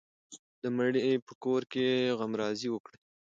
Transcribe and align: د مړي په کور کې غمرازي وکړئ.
د 0.61 0.63
مړي 0.77 1.09
په 1.27 1.33
کور 1.43 1.61
کې 1.71 1.85
غمرازي 2.19 2.69
وکړئ. 2.71 2.97